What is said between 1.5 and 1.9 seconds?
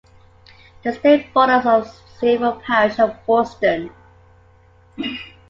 the